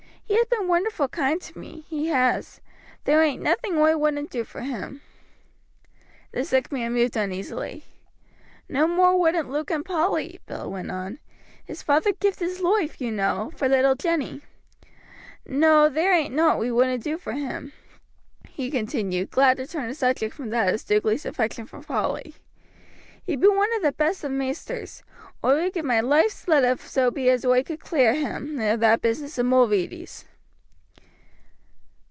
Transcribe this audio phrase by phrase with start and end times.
[0.23, 2.61] He has been wonderful kind to me, he has;
[3.03, 5.01] there ain't nothing oi wouldn't do for him."
[6.31, 7.83] The sick man moved uneasily.
[8.69, 11.19] "No more wouldn't Luke and Polly," Bill went on.
[11.65, 14.41] "His father gived his loife, you know, for little Jenny.
[15.45, 17.73] No, there ain't nowt we wouldn't do for him,"
[18.47, 22.35] he continued, glad to turn the subject from that of Stukeley's affection for Polly.
[23.23, 25.03] "He be one of the best of maisters.
[25.45, 28.79] Oi would give my life's blood if so be as oi could clear him of
[28.79, 30.25] that business of Mulready's."